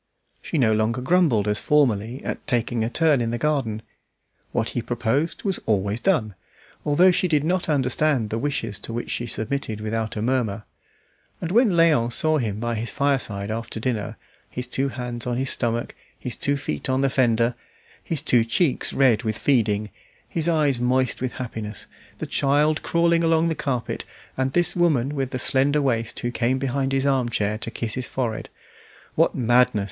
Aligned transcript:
She 0.41 0.57
no 0.57 0.73
longer 0.73 0.99
grumbled 0.99 1.47
as 1.47 1.61
formerly 1.61 2.23
at 2.25 2.47
taking 2.47 2.83
a 2.83 2.89
turn 2.89 3.21
in 3.21 3.29
the 3.29 3.37
garden; 3.37 3.83
what 4.51 4.69
he 4.69 4.81
proposed 4.81 5.43
was 5.43 5.59
always 5.67 6.01
done, 6.01 6.33
although 6.83 7.11
she 7.11 7.27
did 7.27 7.43
not 7.43 7.69
understand 7.69 8.31
the 8.31 8.39
wishes 8.39 8.79
to 8.79 8.93
which 8.93 9.11
she 9.11 9.27
submitted 9.27 9.79
without 9.79 10.15
a 10.15 10.21
murmur; 10.23 10.63
and 11.39 11.51
when 11.51 11.69
Léon 11.73 12.11
saw 12.11 12.39
him 12.39 12.59
by 12.59 12.73
his 12.73 12.89
fireside 12.89 13.51
after 13.51 13.79
dinner, 13.79 14.17
his 14.49 14.65
two 14.65 14.89
hands 14.89 15.27
on 15.27 15.37
his 15.37 15.51
stomach, 15.51 15.93
his 16.17 16.35
two 16.35 16.57
feet 16.57 16.89
on 16.89 17.01
the 17.01 17.07
fender, 17.11 17.53
his 18.03 18.23
two 18.23 18.43
cheeks 18.43 18.93
red 18.93 19.21
with 19.21 19.37
feeding, 19.37 19.91
his 20.27 20.49
eyes 20.49 20.79
moist 20.79 21.21
with 21.21 21.33
happiness, 21.33 21.85
the 22.17 22.25
child 22.25 22.81
crawling 22.81 23.23
along 23.23 23.49
the 23.49 23.53
carpet, 23.53 24.03
and 24.35 24.53
this 24.53 24.75
woman 24.75 25.13
with 25.13 25.29
the 25.29 25.37
slender 25.37 25.79
waist 25.79 26.21
who 26.21 26.31
came 26.31 26.57
behind 26.57 26.91
his 26.91 27.05
arm 27.05 27.29
chair 27.29 27.59
to 27.59 27.69
kiss 27.69 27.93
his 27.93 28.07
forehead: 28.07 28.49
"What 29.13 29.35
madness!" 29.35 29.79